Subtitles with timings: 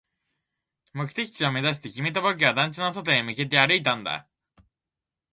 [0.93, 4.27] 目的地を目指して、君と僕は団地の外へ向けて歩いたんだ